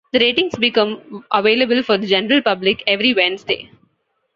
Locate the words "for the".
1.83-2.07